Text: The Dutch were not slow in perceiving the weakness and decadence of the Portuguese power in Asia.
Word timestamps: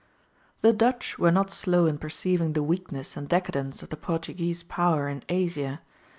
The 0.63 0.73
Dutch 0.73 1.19
were 1.19 1.29
not 1.31 1.51
slow 1.51 1.85
in 1.85 1.99
perceiving 1.99 2.53
the 2.53 2.63
weakness 2.63 3.15
and 3.15 3.29
decadence 3.29 3.83
of 3.83 3.89
the 3.89 3.97
Portuguese 3.97 4.63
power 4.63 5.07
in 5.07 5.21
Asia. 5.29 5.81